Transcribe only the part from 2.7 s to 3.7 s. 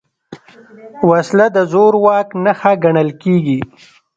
ګڼل کېږي